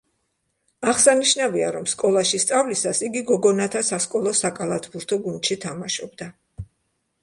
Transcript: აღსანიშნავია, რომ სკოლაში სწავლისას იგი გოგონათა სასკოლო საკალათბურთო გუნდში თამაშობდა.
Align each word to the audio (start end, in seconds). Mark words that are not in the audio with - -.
აღსანიშნავია, 0.93 1.67
რომ 1.75 1.85
სკოლაში 1.91 2.41
სწავლისას 2.45 3.03
იგი 3.11 3.25
გოგონათა 3.31 3.85
სასკოლო 3.93 4.35
საკალათბურთო 4.43 5.25
გუნდში 5.31 5.63
თამაშობდა. 5.71 6.35